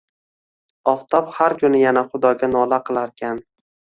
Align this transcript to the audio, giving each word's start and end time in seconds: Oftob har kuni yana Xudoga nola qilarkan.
Oftob 0.93 1.29
har 1.35 1.55
kuni 1.59 1.81
yana 1.81 2.03
Xudoga 2.13 2.49
nola 2.55 2.81
qilarkan. 2.89 3.43